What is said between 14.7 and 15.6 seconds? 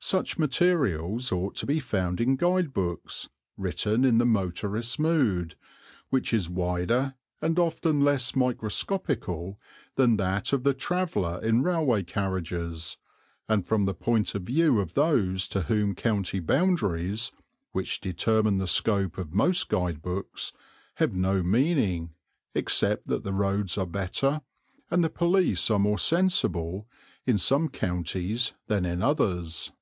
of those